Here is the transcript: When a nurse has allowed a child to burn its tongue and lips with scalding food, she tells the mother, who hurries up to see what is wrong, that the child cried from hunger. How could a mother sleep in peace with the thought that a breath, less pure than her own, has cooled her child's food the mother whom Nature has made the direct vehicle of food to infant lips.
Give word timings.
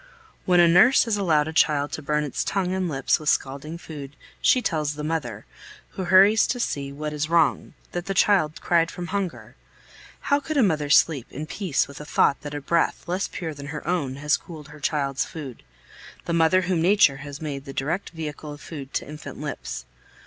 When 0.45 0.59
a 0.59 0.67
nurse 0.67 1.03
has 1.03 1.15
allowed 1.15 1.47
a 1.47 1.53
child 1.53 1.91
to 1.91 2.01
burn 2.01 2.23
its 2.23 2.43
tongue 2.43 2.73
and 2.73 2.89
lips 2.89 3.19
with 3.19 3.29
scalding 3.29 3.77
food, 3.77 4.15
she 4.41 4.59
tells 4.59 4.95
the 4.95 5.03
mother, 5.03 5.45
who 5.89 6.05
hurries 6.05 6.47
up 6.47 6.51
to 6.53 6.59
see 6.59 6.91
what 6.91 7.13
is 7.13 7.29
wrong, 7.29 7.75
that 7.91 8.07
the 8.07 8.15
child 8.15 8.61
cried 8.61 8.89
from 8.89 9.09
hunger. 9.09 9.55
How 10.21 10.39
could 10.39 10.57
a 10.57 10.63
mother 10.63 10.89
sleep 10.89 11.27
in 11.31 11.45
peace 11.45 11.87
with 11.87 11.97
the 11.97 12.05
thought 12.05 12.41
that 12.41 12.55
a 12.55 12.61
breath, 12.61 13.03
less 13.07 13.27
pure 13.27 13.53
than 13.53 13.67
her 13.67 13.87
own, 13.87 14.15
has 14.15 14.37
cooled 14.37 14.69
her 14.69 14.79
child's 14.79 15.23
food 15.25 15.61
the 16.25 16.33
mother 16.33 16.61
whom 16.63 16.81
Nature 16.81 17.17
has 17.17 17.39
made 17.39 17.65
the 17.65 17.71
direct 17.71 18.09
vehicle 18.09 18.51
of 18.51 18.59
food 18.59 18.95
to 18.95 19.07
infant 19.07 19.39
lips. 19.39 19.85